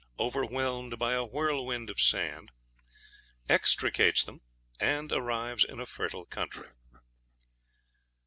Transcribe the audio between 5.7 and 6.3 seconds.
a fertile